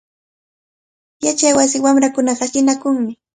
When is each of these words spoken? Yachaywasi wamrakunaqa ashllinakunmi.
Yachaywasi 1.25 1.77
wamrakunaqa 1.83 2.43
ashllinakunmi. 2.45 3.13